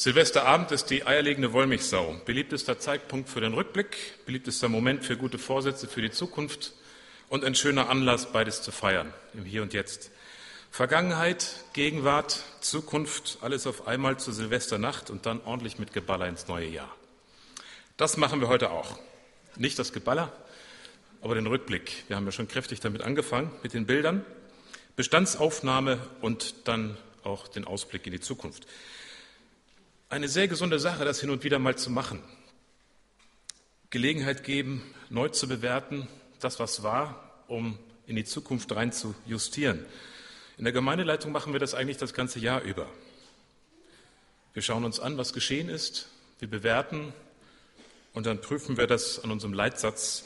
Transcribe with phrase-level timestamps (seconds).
[0.00, 2.22] Silvesterabend ist die eierlegende Wollmilchsau.
[2.24, 6.72] Beliebtester Zeitpunkt für den Rückblick, beliebtester Moment für gute Vorsätze für die Zukunft
[7.28, 10.10] und ein schöner Anlass, beides zu feiern, im Hier und Jetzt.
[10.70, 16.68] Vergangenheit, Gegenwart, Zukunft, alles auf einmal zur Silvesternacht und dann ordentlich mit Geballer ins neue
[16.68, 16.96] Jahr.
[17.98, 18.98] Das machen wir heute auch.
[19.56, 20.32] Nicht das Geballer,
[21.20, 22.04] aber den Rückblick.
[22.08, 24.24] Wir haben ja schon kräftig damit angefangen, mit den Bildern,
[24.96, 28.66] Bestandsaufnahme und dann auch den Ausblick in die Zukunft
[30.10, 32.20] eine sehr gesunde Sache, das hin und wieder mal zu machen.
[33.90, 36.08] Gelegenheit geben, neu zu bewerten,
[36.40, 39.86] das, was war, um in die Zukunft rein zu justieren.
[40.58, 42.88] In der Gemeindeleitung machen wir das eigentlich das ganze Jahr über.
[44.52, 46.08] Wir schauen uns an, was geschehen ist,
[46.40, 47.12] wir bewerten
[48.12, 50.24] und dann prüfen wir das an unserem Leitsatz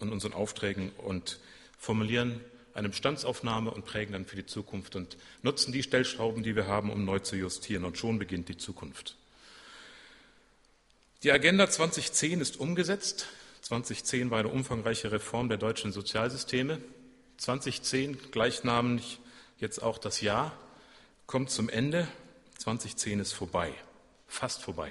[0.00, 1.38] und unseren Aufträgen und
[1.78, 2.40] formulieren
[2.74, 6.90] eine Bestandsaufnahme und prägen dann für die Zukunft und nutzen die Stellschrauben, die wir haben,
[6.90, 7.84] um neu zu justieren.
[7.84, 9.16] Und schon beginnt die Zukunft.
[11.22, 13.26] Die Agenda 2010 ist umgesetzt.
[13.60, 16.80] 2010 war eine umfangreiche Reform der deutschen Sozialsysteme.
[17.36, 19.20] 2010, gleichnamig
[19.58, 20.58] jetzt auch das Jahr,
[21.26, 22.08] kommt zum Ende.
[22.58, 23.72] 2010 ist vorbei,
[24.26, 24.90] fast vorbei.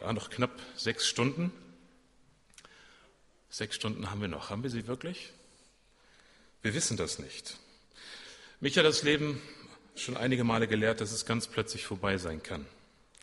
[0.00, 1.52] Ja, noch knapp sechs Stunden.
[3.50, 4.50] Sechs Stunden haben wir noch.
[4.50, 5.32] Haben wir sie wirklich?
[6.60, 7.56] Wir wissen das nicht.
[8.58, 9.40] Mich hat das Leben
[9.94, 12.66] schon einige Male gelehrt, dass es ganz plötzlich vorbei sein kann.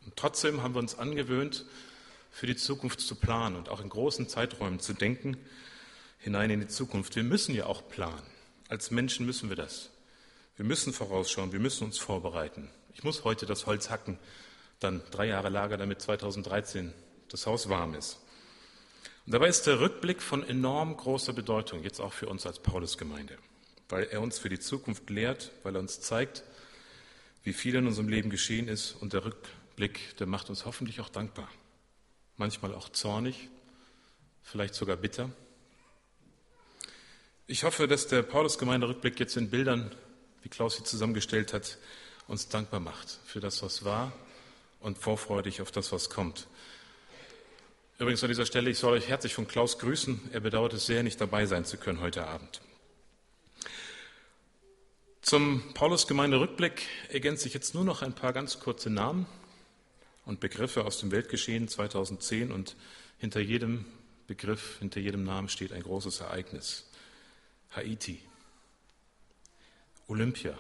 [0.06, 1.66] Und trotzdem haben wir uns angewöhnt,
[2.38, 5.38] für die Zukunft zu planen und auch in großen Zeiträumen zu denken,
[6.20, 7.16] hinein in die Zukunft.
[7.16, 8.22] Wir müssen ja auch planen.
[8.70, 9.90] Als Menschen müssen wir das.
[10.56, 12.70] Wir müssen vorausschauen, wir müssen uns vorbereiten.
[12.94, 14.20] Ich muss heute das Holz hacken,
[14.80, 16.94] dann drei Jahre Lager, damit 2013
[17.28, 18.20] das Haus warm ist.
[19.26, 23.36] Und dabei ist der Rückblick von enorm großer Bedeutung, jetzt auch für uns als Paulusgemeinde,
[23.90, 26.44] weil er uns für die Zukunft lehrt, weil er uns zeigt,
[27.42, 28.92] wie viel in unserem Leben geschehen ist.
[28.92, 31.50] Und der Rückblick, der macht uns hoffentlich auch dankbar,
[32.38, 33.50] manchmal auch zornig,
[34.44, 35.30] vielleicht sogar bitter.
[37.48, 39.94] Ich hoffe, dass der Paulusgemeinde-Rückblick jetzt in Bildern,
[40.44, 41.78] wie Klaus sie zusammengestellt hat,
[42.28, 44.12] uns dankbar macht für das, was war
[44.80, 46.48] und vorfreudig auf das, was kommt.
[48.00, 50.30] Übrigens an dieser Stelle, ich soll euch herzlich von Klaus grüßen.
[50.32, 52.62] Er bedauert es sehr, nicht dabei sein zu können heute Abend.
[55.22, 59.26] Zum Paulus-Gemeinde-Rückblick ergänze ich jetzt nur noch ein paar ganz kurze Namen
[60.28, 62.76] und Begriffe aus dem Weltgeschehen 2010 und
[63.18, 63.86] hinter jedem
[64.28, 66.90] Begriff, hinter jedem Namen steht ein großes Ereignis.
[67.72, 68.22] Haiti,
[70.08, 70.60] Olympia,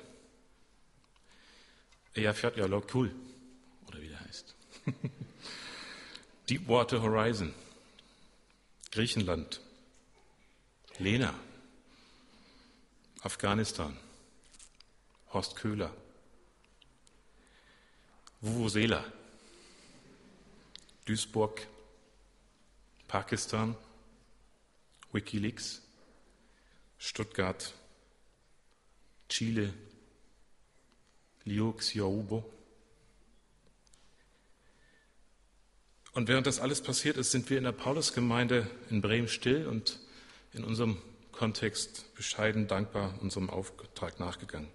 [2.15, 3.15] Eyjafjallajökull, Lokul,
[3.87, 4.55] oder wie der heißt.
[6.49, 7.53] Deepwater Horizon,
[8.91, 9.59] Griechenland,
[10.97, 11.33] Lena,
[13.21, 13.97] Afghanistan,
[15.33, 15.93] Horst Köhler,
[18.39, 19.03] Vuvuzela,
[21.07, 21.65] Duisburg,
[23.07, 23.75] Pakistan,
[25.11, 25.81] Wikileaks,
[26.99, 27.73] Stuttgart,
[29.29, 29.73] Chile,
[31.45, 32.45] Liu Xiaobo,
[36.17, 39.99] Und während das alles passiert ist, sind wir in der Paulusgemeinde in Bremen still und
[40.51, 40.99] in unserem
[41.31, 44.67] Kontext bescheiden dankbar unserem Auftrag nachgegangen.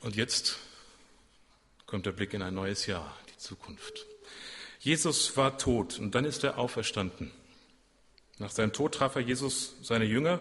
[0.00, 0.56] Und jetzt
[1.84, 4.06] kommt der Blick in ein neues Jahr, Zukunft.
[4.80, 7.32] Jesus war tot und dann ist er auferstanden.
[8.38, 10.40] Nach seinem Tod traf er Jesus seine Jünger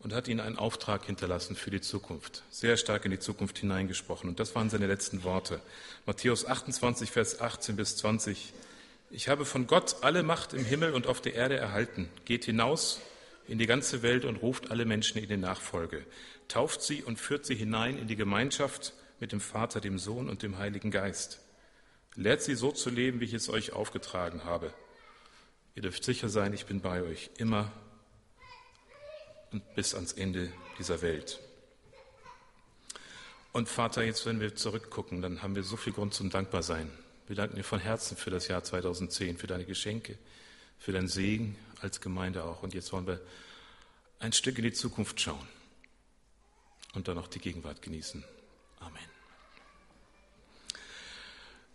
[0.00, 4.28] und hat ihnen einen Auftrag hinterlassen für die Zukunft, sehr stark in die Zukunft hineingesprochen.
[4.28, 5.60] Und das waren seine letzten Worte.
[6.06, 8.52] Matthäus 28, Vers 18 bis 20.
[9.10, 12.08] Ich habe von Gott alle Macht im Himmel und auf der Erde erhalten.
[12.24, 13.00] Geht hinaus
[13.46, 16.04] in die ganze Welt und ruft alle Menschen in die Nachfolge.
[16.48, 20.42] Tauft sie und führt sie hinein in die Gemeinschaft mit dem Vater, dem Sohn und
[20.42, 21.40] dem Heiligen Geist.
[22.14, 24.72] Lehrt sie so zu leben, wie ich es euch aufgetragen habe.
[25.74, 27.72] Ihr dürft sicher sein, ich bin bei euch immer
[29.50, 31.40] und bis ans Ende dieser Welt.
[33.52, 36.90] Und Vater, jetzt wenn wir zurückgucken, dann haben wir so viel Grund zum Dankbarsein.
[37.26, 40.18] Wir danken dir von Herzen für das Jahr 2010, für deine Geschenke,
[40.78, 42.62] für deinen Segen als Gemeinde auch.
[42.62, 43.20] Und jetzt wollen wir
[44.18, 45.48] ein Stück in die Zukunft schauen
[46.94, 48.24] und dann auch die Gegenwart genießen.
[48.80, 49.11] Amen.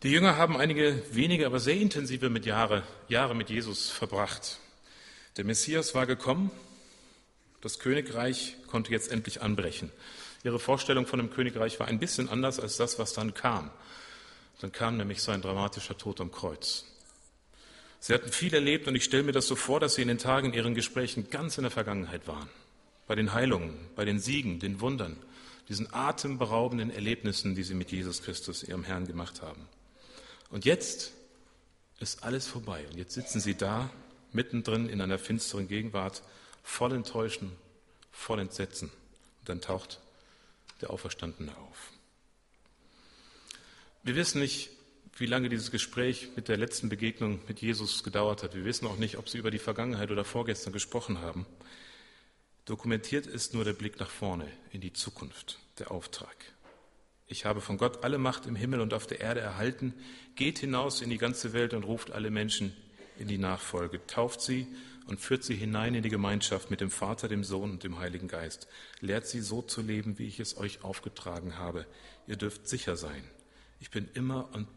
[0.03, 4.59] Die Jünger haben einige wenige, aber sehr intensive mit Jahre, Jahre mit Jesus verbracht.
[5.38, 6.51] Der Messias war gekommen
[7.61, 9.91] das Königreich konnte jetzt endlich anbrechen.
[10.44, 13.71] Ihre Vorstellung von dem Königreich war ein bisschen anders als das, was dann kam.
[14.61, 16.85] Dann kam nämlich sein dramatischer Tod am Kreuz.
[17.99, 20.19] Sie hatten viel erlebt und ich stelle mir das so vor, dass sie in den
[20.19, 22.49] Tagen in ihren Gesprächen ganz in der Vergangenheit waren.
[23.07, 25.17] Bei den Heilungen, bei den Siegen, den Wundern,
[25.67, 29.67] diesen atemberaubenden Erlebnissen, die sie mit Jesus Christus, ihrem Herrn, gemacht haben.
[30.49, 31.13] Und jetzt
[31.99, 32.85] ist alles vorbei.
[32.89, 33.89] Und jetzt sitzen sie da,
[34.31, 36.23] mittendrin in einer finsteren Gegenwart,
[36.63, 37.51] voll Enttäuschen,
[38.11, 38.89] voll Entsetzen.
[39.39, 39.99] Und dann taucht
[40.81, 41.91] der Auferstandene auf.
[44.03, 44.69] Wir wissen nicht,
[45.17, 48.53] wie lange dieses Gespräch mit der letzten Begegnung mit Jesus gedauert hat.
[48.55, 51.45] Wir wissen auch nicht, ob sie über die Vergangenheit oder vorgestern gesprochen haben.
[52.65, 56.35] Dokumentiert ist nur der Blick nach vorne, in die Zukunft, der Auftrag.
[57.27, 59.94] Ich habe von Gott alle Macht im Himmel und auf der Erde erhalten.
[60.35, 62.75] Geht hinaus in die ganze Welt und ruft alle Menschen
[63.19, 64.68] in die Nachfolge, tauft sie
[65.07, 68.27] und führt sie hinein in die Gemeinschaft mit dem Vater, dem Sohn und dem Heiligen
[68.27, 68.68] Geist.
[69.01, 71.85] Lehrt sie so zu leben, wie ich es euch aufgetragen habe.
[72.27, 73.24] Ihr dürft sicher sein.
[73.80, 74.68] Ich bin immer und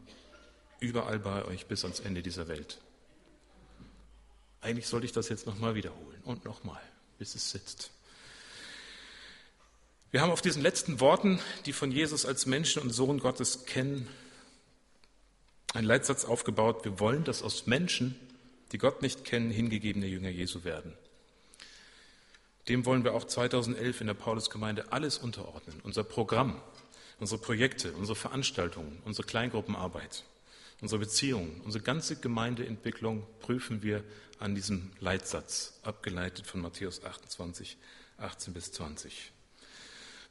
[0.81, 2.81] überall bei euch bis ans Ende dieser Welt.
[4.61, 6.83] Eigentlich sollte ich das jetzt nochmal wiederholen und nochmal,
[7.19, 7.93] bis es sitzt.
[10.13, 14.09] Wir haben auf diesen letzten Worten, die von Jesus als Menschen und Sohn Gottes kennen,
[15.73, 16.85] einen Leitsatz aufgebaut.
[16.85, 18.17] Wir wollen, dass aus Menschen,
[18.73, 20.95] die Gott nicht kennen, hingegebene Jünger Jesu werden.
[22.67, 25.81] Dem wollen wir auch 2011 in der Paulusgemeinde alles unterordnen.
[25.85, 26.61] Unser Programm,
[27.21, 30.25] unsere Projekte, unsere Veranstaltungen, unsere Kleingruppenarbeit.
[30.81, 34.03] Unsere Beziehungen, unsere ganze Gemeindeentwicklung prüfen wir
[34.41, 37.77] an diesem Leitsatz, abgeleitet von Matthäus 28,
[38.19, 39.31] 18 bis 20.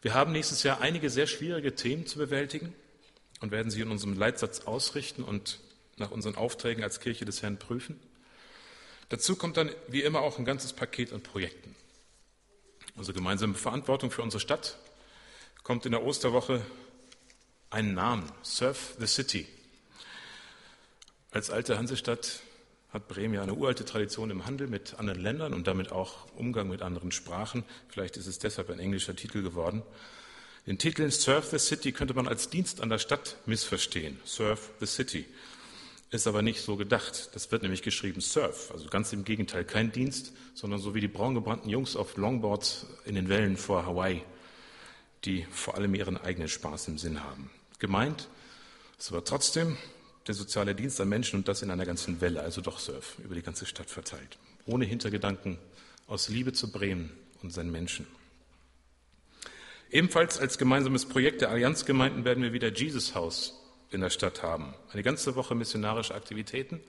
[0.02, 2.74] Wir haben nächstes Jahr einige sehr schwierige Themen zu bewältigen
[3.42, 5.60] und werden sie in unserem Leitsatz ausrichten und
[5.98, 8.00] nach unseren Aufträgen als Kirche des Herrn prüfen.
[9.10, 11.76] Dazu kommt dann wie immer auch ein ganzes Paket an Projekten.
[12.96, 14.78] Unsere gemeinsame Verantwortung für unsere Stadt
[15.64, 16.62] kommt in der Osterwoche
[17.70, 19.48] einen Namen, Surf the City.
[21.32, 22.42] Als alte Hansestadt
[22.92, 26.70] hat Bremen ja eine uralte Tradition im Handel mit anderen Ländern und damit auch Umgang
[26.70, 27.64] mit anderen Sprachen.
[27.88, 29.84] Vielleicht ist es deshalb ein englischer Titel geworden.
[30.66, 34.20] Den Titel Surf the City könnte man als Dienst an der Stadt missverstehen.
[34.26, 35.26] Surf the City.
[36.12, 37.30] Ist aber nicht so gedacht.
[37.34, 38.72] Das wird nämlich geschrieben Surf.
[38.72, 39.64] Also ganz im Gegenteil.
[39.64, 44.24] Kein Dienst, sondern so wie die braungebrannten Jungs auf Longboards in den Wellen vor Hawaii,
[45.26, 47.52] die vor allem ihren eigenen Spaß im Sinn haben.
[47.78, 48.28] Gemeint
[48.98, 49.78] ist aber trotzdem
[50.30, 53.34] der soziale Dienst an Menschen und das in einer ganzen Welle, also doch Surf, über
[53.34, 54.38] die ganze Stadt verteilt.
[54.68, 55.58] Ohne Hintergedanken,
[56.06, 57.10] aus Liebe zu Bremen
[57.42, 58.06] und seinen Menschen.
[59.90, 63.56] Ebenfalls als gemeinsames Projekt der Allianzgemeinden werden wir wieder Jesus House
[63.90, 64.76] in der Stadt haben.
[64.94, 66.80] Eine ganze Woche missionarische Aktivitäten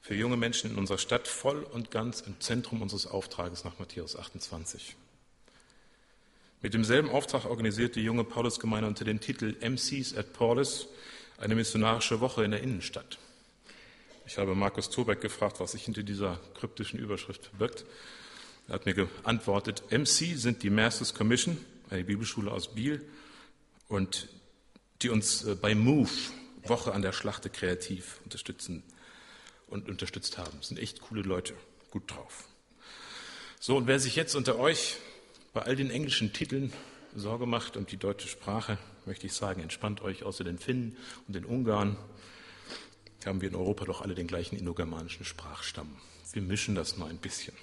[0.00, 4.16] für junge Menschen in unserer Stadt, voll und ganz im Zentrum unseres Auftrages nach Matthäus
[4.16, 4.96] 28.
[6.62, 10.88] Mit demselben Auftrag organisiert die junge Paulusgemeinde unter dem Titel MCs at Paulus
[11.38, 13.18] eine missionarische Woche in der Innenstadt.
[14.26, 17.84] Ich habe Markus Tobeck gefragt, was sich hinter dieser kryptischen Überschrift verbirgt.
[18.68, 21.58] Er hat mir geantwortet, MC sind die Masters Commission,
[21.90, 23.04] eine Bibelschule aus Biel,
[23.88, 24.28] und
[25.02, 26.10] die uns äh, bei Move,
[26.62, 28.84] Woche an der Schlachte, kreativ unterstützen
[29.66, 30.56] und unterstützt haben.
[30.58, 31.54] Das sind echt coole Leute,
[31.90, 32.48] gut drauf.
[33.58, 34.96] So, und wer sich jetzt unter euch
[35.52, 36.72] bei all den englischen Titeln
[37.14, 40.96] Sorge macht und die deutsche Sprache, möchte ich sagen, entspannt euch außer den Finnen
[41.26, 41.96] und den Ungarn,
[43.26, 45.96] haben wir in Europa doch alle den gleichen indogermanischen Sprachstamm.
[46.32, 47.54] Wir mischen das nur ein bisschen.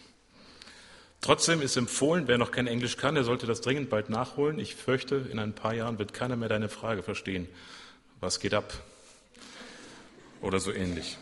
[1.21, 4.57] Trotzdem ist empfohlen, wer noch kein Englisch kann, der sollte das dringend bald nachholen.
[4.57, 7.47] Ich fürchte, in ein paar Jahren wird keiner mehr deine Frage verstehen.
[8.21, 8.73] Was geht ab?
[10.41, 11.17] Oder so ähnlich.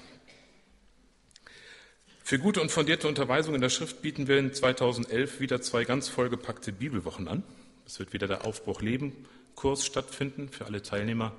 [2.24, 6.10] Für gute und fundierte Unterweisung in der Schrift bieten wir in 2011 wieder zwei ganz
[6.10, 7.44] vollgepackte Bibelwochen an.
[7.86, 9.26] Es wird wieder der Aufbruch Leben
[9.58, 11.34] Kurs stattfinden für alle Teilnehmer.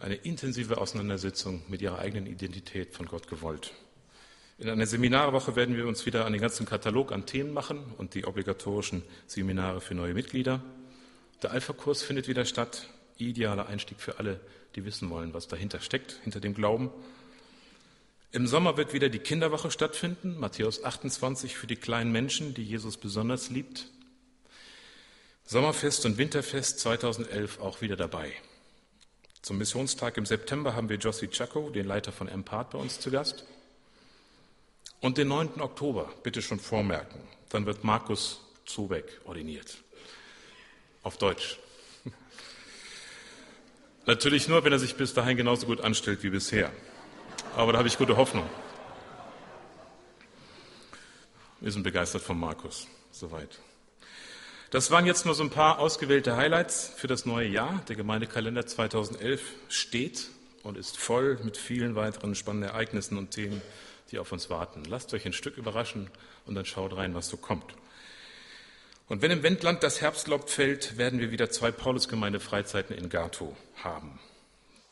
[0.00, 3.72] Eine intensive Auseinandersetzung mit ihrer eigenen Identität von Gott gewollt.
[4.58, 8.14] In einer Seminarwoche werden wir uns wieder an den ganzen Katalog an Themen machen und
[8.14, 10.60] die obligatorischen Seminare für neue Mitglieder.
[11.42, 12.88] Der Alpha-Kurs findet wieder statt.
[13.16, 14.40] Idealer Einstieg für alle,
[14.74, 16.90] die wissen wollen, was dahinter steckt, hinter dem Glauben.
[18.32, 22.96] Im Sommer wird wieder die Kinderwoche stattfinden, Matthäus 28 für die kleinen Menschen, die Jesus
[22.96, 23.86] besonders liebt.
[25.50, 28.32] Sommerfest und Winterfest 2011 auch wieder dabei.
[29.42, 33.10] Zum Missionstag im September haben wir Jossi Chaco, den Leiter von Empart, bei uns zu
[33.10, 33.44] Gast.
[35.00, 35.60] Und den 9.
[35.60, 39.78] Oktober, bitte schon vormerken, dann wird Markus Zubeck ordiniert.
[41.02, 41.58] Auf Deutsch.
[44.06, 46.70] Natürlich nur, wenn er sich bis dahin genauso gut anstellt wie bisher.
[47.56, 48.48] Aber da habe ich gute Hoffnung.
[51.58, 52.86] Wir sind begeistert von Markus.
[53.10, 53.58] Soweit.
[54.70, 57.82] Das waren jetzt nur so ein paar ausgewählte Highlights für das neue Jahr.
[57.88, 60.28] Der Gemeindekalender 2011 steht
[60.62, 63.60] und ist voll mit vielen weiteren spannenden Ereignissen und Themen,
[64.12, 64.84] die auf uns warten.
[64.84, 66.08] Lasst euch ein Stück überraschen
[66.46, 67.64] und dann schaut rein, was so kommt.
[69.08, 74.20] Und wenn im Wendland das Herbstlaub fällt, werden wir wieder zwei Paulusgemeinde-Freizeiten in Gato haben.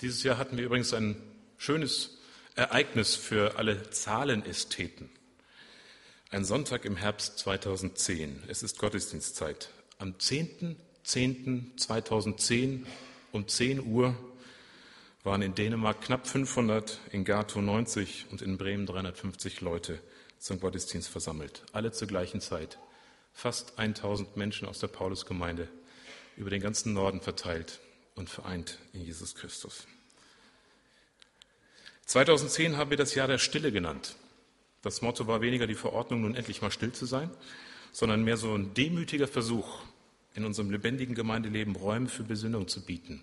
[0.00, 1.22] Dieses Jahr hatten wir übrigens ein
[1.56, 2.18] schönes
[2.56, 5.08] Ereignis für alle Zahlenästheten.
[6.30, 8.42] Ein Sonntag im Herbst 2010.
[8.48, 9.70] Es ist Gottesdienstzeit.
[9.96, 12.84] Am 10.10.2010
[13.32, 14.14] um 10 Uhr
[15.24, 20.02] waren in Dänemark knapp 500, in Gato 90 und in Bremen 350 Leute
[20.38, 21.62] zum Gottesdienst versammelt.
[21.72, 22.78] Alle zur gleichen Zeit
[23.32, 25.66] fast 1000 Menschen aus der Paulusgemeinde
[26.36, 27.80] über den ganzen Norden verteilt
[28.16, 29.86] und vereint in Jesus Christus.
[32.04, 34.14] 2010 haben wir das Jahr der Stille genannt.
[34.88, 37.28] Das Motto war weniger die Verordnung, nun endlich mal still zu sein,
[37.92, 39.82] sondern mehr so ein demütiger Versuch,
[40.32, 43.22] in unserem lebendigen Gemeindeleben Räume für Besinnung zu bieten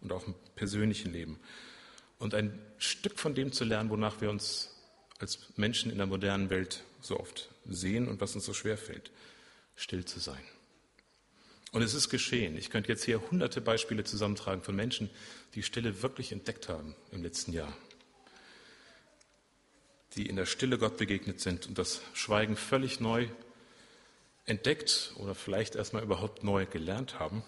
[0.00, 1.38] und auch im persönlichen Leben.
[2.18, 4.74] Und ein Stück von dem zu lernen, wonach wir uns
[5.18, 9.10] als Menschen in der modernen Welt so oft sehen und was uns so schwer fällt
[9.76, 10.40] still zu sein.
[11.72, 12.56] Und es ist geschehen.
[12.56, 15.10] Ich könnte jetzt hier hunderte Beispiele zusammentragen von Menschen,
[15.56, 17.76] die Stille wirklich entdeckt haben im letzten Jahr.
[20.16, 23.28] Die in der Stille Gott begegnet sind und das Schweigen völlig neu
[24.44, 27.42] entdeckt oder vielleicht erstmal überhaupt neu gelernt haben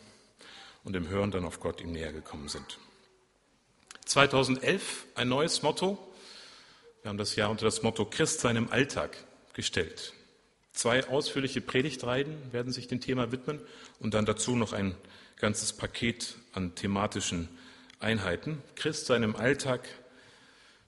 [0.84, 2.78] und im Hören dann auf Gott ihm näher gekommen sind.
[4.04, 5.98] 2011 ein neues Motto.
[7.02, 9.16] Wir haben das Jahr unter das Motto Christ seinem Alltag
[9.54, 10.12] gestellt.
[10.72, 13.60] Zwei ausführliche Predigtreihen werden sich dem Thema widmen
[14.00, 14.94] und dann dazu noch ein
[15.36, 17.48] ganzes Paket an thematischen
[18.00, 18.62] Einheiten.
[18.74, 19.88] Christ seinem Alltag,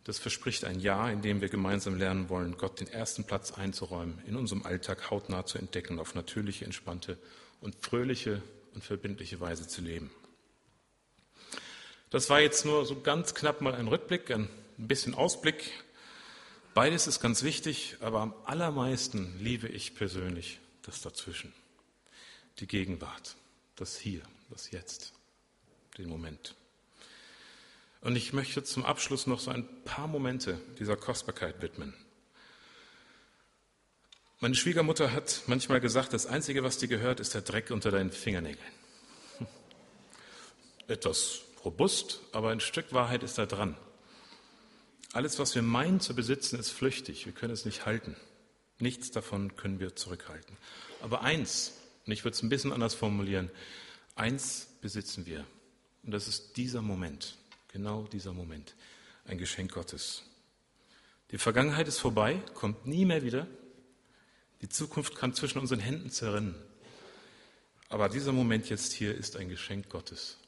[0.06, 4.22] das verspricht ein Jahr, in dem wir gemeinsam lernen wollen, Gott den ersten Platz einzuräumen,
[4.26, 7.18] in unserem Alltag hautnah zu entdecken, auf natürliche, entspannte
[7.60, 8.42] und fröhliche
[8.74, 10.10] und verbindliche Weise zu leben.
[12.10, 14.48] Das war jetzt nur so ganz knapp mal ein Rückblick, ein
[14.78, 15.72] bisschen Ausblick
[16.76, 21.54] Beides ist ganz wichtig, aber am allermeisten liebe ich persönlich das Dazwischen.
[22.58, 23.34] Die Gegenwart,
[23.76, 24.20] das Hier,
[24.50, 25.14] das Jetzt,
[25.96, 26.54] den Moment.
[28.06, 31.92] Und ich möchte zum Abschluss noch so ein paar Momente dieser Kostbarkeit widmen.
[34.38, 38.12] Meine Schwiegermutter hat manchmal gesagt, das Einzige, was dir gehört, ist der Dreck unter deinen
[38.12, 38.64] Fingernägeln.
[40.86, 43.76] Etwas robust, aber ein Stück Wahrheit ist da dran.
[45.12, 47.26] Alles, was wir meinen zu besitzen, ist flüchtig.
[47.26, 48.14] Wir können es nicht halten.
[48.78, 50.56] Nichts davon können wir zurückhalten.
[51.02, 51.72] Aber eins,
[52.06, 53.50] und ich würde es ein bisschen anders formulieren,
[54.14, 55.44] eins besitzen wir.
[56.04, 57.36] Und das ist dieser Moment,
[57.76, 58.74] genau dieser Moment,
[59.26, 60.22] ein Geschenk Gottes.
[61.30, 63.46] Die Vergangenheit ist vorbei, kommt nie mehr wieder.
[64.62, 66.54] Die Zukunft kann zwischen unseren Händen zerrinnen.
[67.90, 70.38] Aber dieser Moment jetzt hier ist ein Geschenk Gottes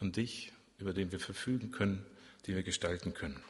[0.00, 2.04] an dich, über den wir verfügen können,
[2.48, 3.40] den wir gestalten können.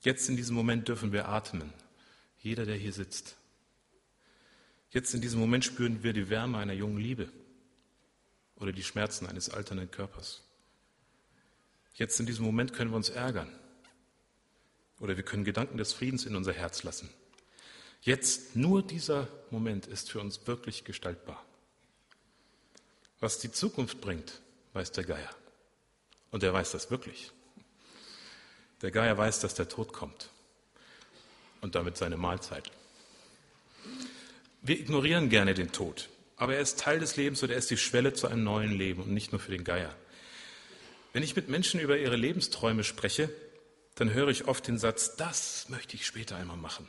[0.00, 1.74] Jetzt in diesem Moment dürfen wir atmen.
[2.38, 3.36] Jeder, der hier sitzt.
[4.92, 7.28] Jetzt in diesem Moment spüren wir die Wärme einer jungen Liebe
[8.56, 10.42] oder die Schmerzen eines alternden Körpers.
[11.94, 13.50] Jetzt in diesem Moment können wir uns ärgern
[15.00, 17.10] oder wir können Gedanken des Friedens in unser Herz lassen.
[18.00, 21.44] Jetzt nur dieser Moment ist für uns wirklich gestaltbar.
[23.20, 24.40] Was die Zukunft bringt,
[24.72, 25.30] weiß der Geier.
[26.30, 27.30] Und er weiß das wirklich.
[28.80, 30.30] Der Geier weiß, dass der Tod kommt
[31.60, 32.70] und damit seine Mahlzeit.
[34.62, 37.76] Wir ignorieren gerne den Tod, aber er ist Teil des Lebens und er ist die
[37.76, 39.94] Schwelle zu einem neuen Leben und nicht nur für den Geier.
[41.12, 43.28] Wenn ich mit Menschen über ihre Lebensträume spreche,
[43.94, 46.88] dann höre ich oft den Satz, das möchte ich später einmal machen.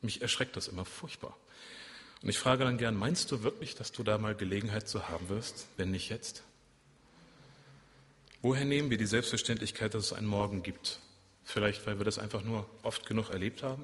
[0.00, 1.36] Mich erschreckt das immer furchtbar.
[2.22, 5.28] Und ich frage dann gern, meinst du wirklich, dass du da mal Gelegenheit zu haben
[5.28, 6.42] wirst, wenn nicht jetzt?
[8.42, 10.98] Woher nehmen wir die Selbstverständlichkeit, dass es einen Morgen gibt?
[11.44, 13.82] Vielleicht, weil wir das einfach nur oft genug erlebt haben?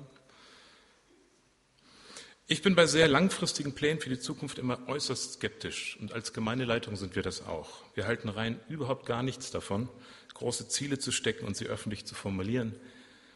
[2.48, 6.94] Ich bin bei sehr langfristigen Plänen für die Zukunft immer äußerst skeptisch und als Gemeindeleitung
[6.94, 7.82] sind wir das auch.
[7.96, 9.88] Wir halten rein überhaupt gar nichts davon,
[10.34, 12.76] große Ziele zu stecken und sie öffentlich zu formulieren,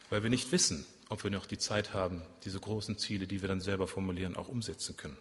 [0.09, 3.49] weil wir nicht wissen, ob wir noch die Zeit haben, diese großen Ziele, die wir
[3.49, 5.17] dann selber formulieren, auch umsetzen können.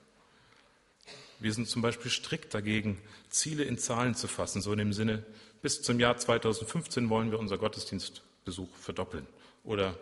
[1.40, 5.26] Wir sind zum Beispiel strikt dagegen, Ziele in Zahlen zu fassen, so in dem Sinne,
[5.62, 9.26] bis zum Jahr 2015 wollen wir unser Gottesdienstbesuch verdoppeln
[9.64, 9.98] oder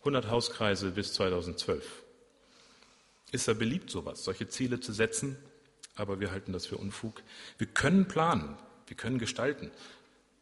[0.00, 1.84] 100 Hauskreise bis 2012.
[3.30, 5.36] Ist ja beliebt, sowas, solche Ziele zu setzen,
[5.94, 7.22] aber wir halten das für Unfug.
[7.58, 8.56] Wir können planen,
[8.86, 9.70] wir können gestalten,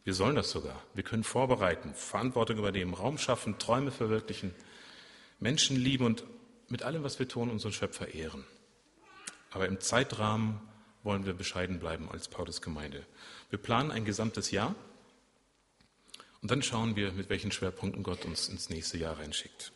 [0.07, 0.81] wir sollen das sogar.
[0.93, 4.55] Wir können vorbereiten, Verantwortung übernehmen, Raum schaffen, Träume verwirklichen,
[5.41, 6.23] Menschen lieben und
[6.69, 8.45] mit allem, was wir tun, unseren Schöpfer ehren.
[9.51, 10.61] Aber im Zeitrahmen
[11.03, 13.05] wollen wir bescheiden bleiben als Paulus-Gemeinde.
[13.49, 14.75] Wir planen ein gesamtes Jahr
[16.41, 19.73] und dann schauen wir, mit welchen Schwerpunkten Gott uns ins nächste Jahr reinschickt.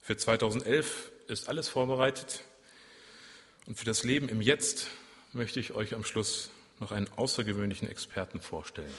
[0.00, 2.42] Für 2011 ist alles vorbereitet
[3.66, 4.88] Und für das Leben im Jetzt
[5.32, 8.92] möchte ich euch am Schluss noch einen außergewöhnlichen Experten vorstellen.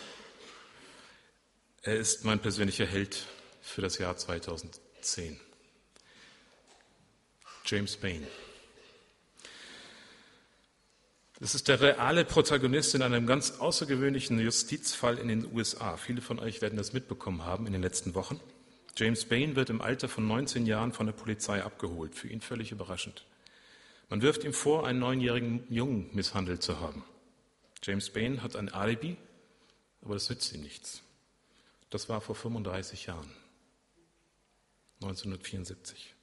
[1.83, 3.25] Er ist mein persönlicher Held
[3.61, 5.39] für das Jahr 2010.
[7.65, 8.27] James Bain.
[11.39, 15.95] Das ist der reale Protagonist in einem ganz außergewöhnlichen Justizfall in den USA.
[15.95, 18.39] Viele von euch werden das mitbekommen haben in den letzten Wochen.
[18.97, 22.15] James Bain wird im Alter von 19 Jahren von der Polizei abgeholt.
[22.15, 23.25] Für ihn völlig überraschend.
[24.09, 27.03] Man wirft ihm vor, einen neunjährigen Jungen misshandelt zu haben.
[27.83, 29.15] James Bain hat ein Alibi,
[30.01, 31.03] aber das nützt ihm nichts.
[31.91, 33.29] Das war vor 35 Jahren,
[35.01, 36.15] 1974.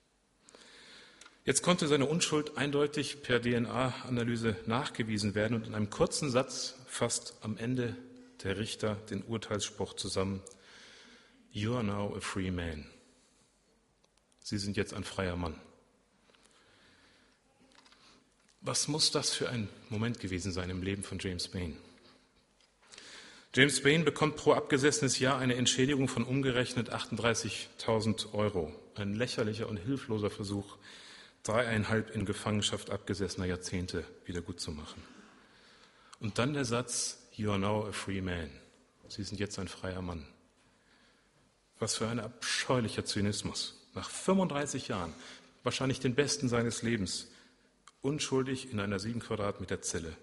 [1.45, 7.37] Jetzt konnte seine Unschuld eindeutig per DNA-Analyse nachgewiesen werden und in einem kurzen Satz fasst
[7.43, 7.97] am Ende
[8.43, 10.43] der Richter den Urteilsspruch zusammen.
[11.57, 12.85] You are now a free man.
[14.41, 15.55] Sie sind jetzt ein freier Mann.
[18.61, 21.77] Was muss das für ein Moment gewesen sein im Leben von James Bain?
[23.55, 28.75] James Bain bekommt pro abgesessenes Jahr eine Entschädigung von umgerechnet 38.000 Euro.
[28.97, 30.77] Ein lächerlicher und hilfloser Versuch,
[31.45, 35.01] dreieinhalb in Gefangenschaft abgesessener Jahrzehnte wiedergutzumachen.
[36.19, 38.51] Und dann der Satz, You are now a free man.
[39.07, 40.27] Sie sind jetzt ein freier Mann.
[41.85, 43.75] Was für ein abscheulicher Zynismus.
[43.93, 45.13] Nach 35 Jahren,
[45.65, 47.27] wahrscheinlich den besten seines Lebens,
[48.01, 50.17] unschuldig in einer sieben Quadratmeter Zelle.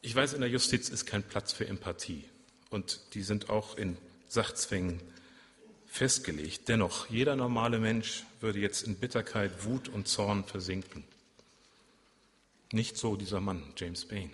[0.00, 2.24] Ich weiß, in der Justiz ist kein Platz für Empathie.
[2.70, 5.02] Und die sind auch in Sachzwängen
[5.86, 6.66] festgelegt.
[6.66, 11.04] Dennoch, jeder normale Mensch würde jetzt in Bitterkeit, Wut und Zorn versinken.
[12.72, 14.30] Nicht so dieser Mann, James Bain.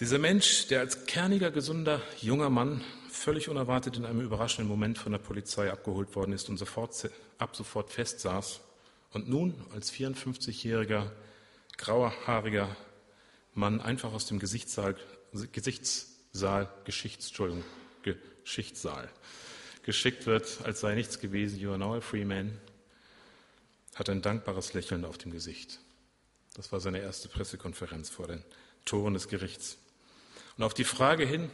[0.00, 2.82] Dieser Mensch, der als kerniger, gesunder, junger Mann
[3.16, 7.56] völlig unerwartet in einem überraschenden Moment von der Polizei abgeholt worden ist und sofort, ab
[7.56, 8.60] sofort festsaß
[9.12, 11.10] und nun als 54-jähriger,
[11.76, 12.76] grauhaariger
[13.54, 14.96] Mann einfach aus dem Gesichtssaal,
[15.52, 17.32] Gesichtssaal Geschichts,
[18.44, 19.10] Geschichtssaal
[19.82, 22.58] geschickt wird, als sei nichts gewesen, you are now a free man,
[23.94, 25.78] hat ein dankbares Lächeln auf dem Gesicht.
[26.54, 28.42] Das war seine erste Pressekonferenz vor den
[28.84, 29.78] Toren des Gerichts.
[30.56, 31.50] Und auf die Frage hin,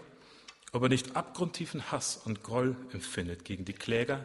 [0.73, 4.25] ob er nicht abgrundtiefen Hass und Groll empfindet gegen die Kläger,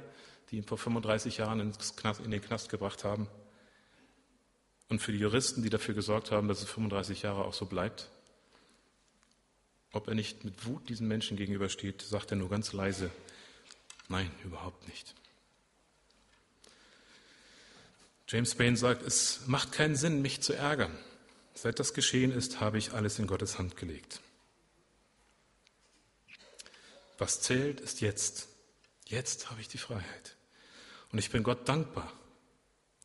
[0.49, 3.27] die ihn vor 35 Jahren in den Knast gebracht haben,
[4.89, 8.09] und für die Juristen, die dafür gesorgt haben, dass es 35 Jahre auch so bleibt,
[9.91, 13.11] ob er nicht mit Wut diesen Menschen gegenübersteht, sagt er nur ganz leise,
[14.09, 15.13] Nein, überhaupt nicht.
[18.27, 20.97] James Bain sagt, es macht keinen Sinn, mich zu ärgern.
[21.53, 24.21] Seit das geschehen ist, habe ich alles in Gottes Hand gelegt.
[27.17, 28.47] Was zählt, ist jetzt.
[29.05, 30.35] Jetzt habe ich die Freiheit.
[31.11, 32.11] Und ich bin Gott dankbar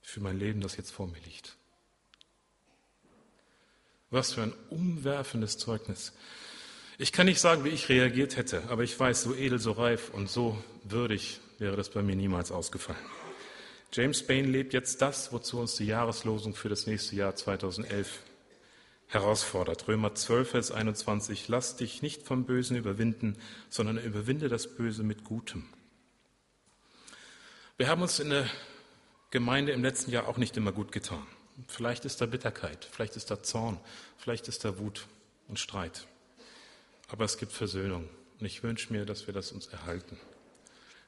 [0.02, 1.56] für mein Leben, das jetzt vor mir liegt.
[4.10, 6.12] Was für ein umwerfendes Zeugnis.
[6.98, 10.10] Ich kann nicht sagen, wie ich reagiert hätte, aber ich weiß, so edel, so reif
[10.10, 13.00] und so würdig wäre das bei mir niemals ausgefallen.
[13.92, 18.20] James Bain lebt jetzt das, wozu uns die Jahreslosung für das nächste Jahr 2011
[19.12, 19.88] herausfordert.
[19.88, 21.48] Römer 12, Vers 21.
[21.48, 23.36] Lass dich nicht vom Bösen überwinden,
[23.68, 25.64] sondern überwinde das Böse mit Gutem.
[27.76, 28.46] Wir haben uns in der
[29.30, 31.26] Gemeinde im letzten Jahr auch nicht immer gut getan.
[31.68, 33.78] Vielleicht ist da Bitterkeit, vielleicht ist da Zorn,
[34.18, 35.06] vielleicht ist da Wut
[35.48, 36.06] und Streit
[37.12, 38.08] aber es gibt Versöhnung.
[38.40, 40.16] Und ich wünsche mir, dass wir das uns erhalten.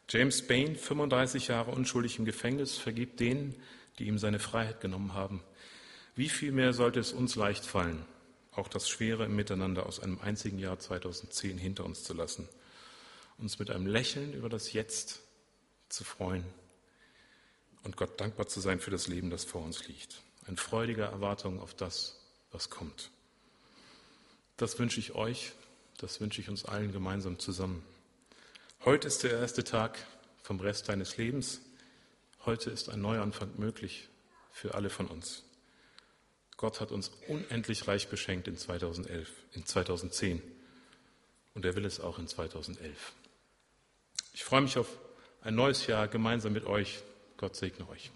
[0.09, 3.57] James Bain, 35 Jahre unschuldig im Gefängnis, vergibt denen,
[3.99, 5.43] die ihm seine Freiheit genommen haben.
[6.15, 8.05] Wie viel mehr sollte es uns leicht fallen,
[8.53, 12.49] auch das Schwere im Miteinander aus einem einzigen Jahr 2010 hinter uns zu lassen,
[13.39, 15.21] uns mit einem Lächeln über das Jetzt
[15.89, 16.45] zu freuen
[17.83, 20.23] und Gott dankbar zu sein für das Leben, das vor uns liegt.
[20.47, 22.21] Ein freudiger Erwartung auf das,
[22.53, 23.11] was kommt.
[24.57, 25.53] Das wünsche ich euch
[25.99, 27.85] das wünsche ich uns allen gemeinsam zusammen.
[28.85, 29.99] Heute ist der erste Tag
[30.43, 31.61] vom Rest deines Lebens.
[32.45, 34.09] Heute ist ein Neuanfang möglich
[34.51, 35.45] für alle von uns.
[36.65, 40.41] Gott hat uns unendlich reich beschenkt in 2011, in 2010
[41.53, 43.13] und er will es auch in 2011.
[44.33, 44.89] Ich freue mich auf
[45.43, 47.03] ein neues Jahr gemeinsam mit euch.
[47.37, 48.11] Gott segne euch.